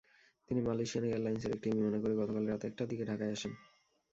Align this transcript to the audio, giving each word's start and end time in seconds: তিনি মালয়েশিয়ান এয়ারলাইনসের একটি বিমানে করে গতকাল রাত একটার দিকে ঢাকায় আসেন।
তিনি 0.49 0.59
মালয়েশিয়ান 0.61 1.05
এয়ারলাইনসের 1.05 1.55
একটি 1.55 1.67
বিমানে 1.71 1.99
করে 2.03 2.13
গতকাল 2.15 2.43
রাত 2.45 2.61
একটার 2.65 2.87
দিকে 2.87 3.03
ঢাকায় 3.05 3.33
আসেন। 3.33 3.53